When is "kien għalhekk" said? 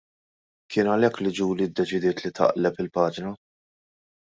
0.75-1.21